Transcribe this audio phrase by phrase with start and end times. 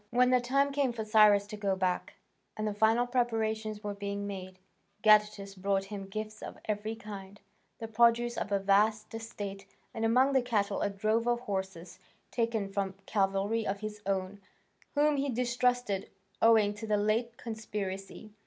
[0.09, 2.15] When the time came for Cyrus to go back,
[2.57, 4.57] and the final preparations were being made,
[5.03, 7.39] Gadatas brought him gifts of every kind,
[7.77, 11.99] the produce of a vast estate, and among the cattle a drove of horses,
[12.31, 14.41] taken from cavalry of his own,
[14.95, 16.09] whom he distrusted
[16.41, 18.31] owing to the late conspiracy.